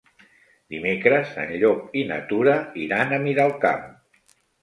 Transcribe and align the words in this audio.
Dimecres 0.75 1.33
en 1.43 1.51
Llop 1.63 1.99
i 2.01 2.03
na 2.11 2.17
Tura 2.33 2.57
iran 2.87 3.13
a 3.19 3.23
Miralcamp. 3.27 3.87